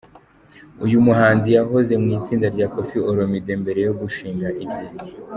[0.85, 4.67] Uyu muhanzi yahoze mu itsinda rya Kofi Olomide mbere yo gushing irye.